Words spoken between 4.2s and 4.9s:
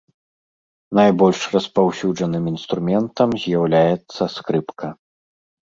скрыпка.